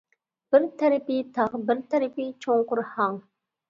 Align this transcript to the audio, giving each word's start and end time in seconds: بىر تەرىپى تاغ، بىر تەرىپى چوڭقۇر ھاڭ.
بىر 0.55 0.65
تەرىپى 0.79 1.19
تاغ، 1.37 1.59
بىر 1.69 1.85
تەرىپى 1.95 2.29
چوڭقۇر 2.47 2.87
ھاڭ. 2.93 3.27